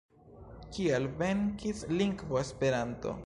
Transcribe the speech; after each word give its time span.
Kial 0.77 1.05
venkis 1.19 1.83
lingvo 1.99 2.43
Esperanto? 2.43 3.15